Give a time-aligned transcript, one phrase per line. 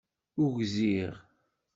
[0.43, 1.13] Ugziɣ